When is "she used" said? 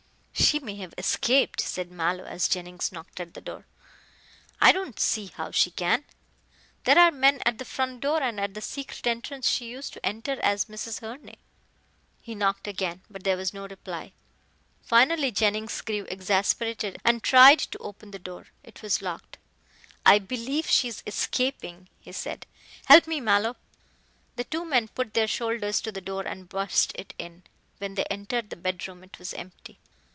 9.47-9.93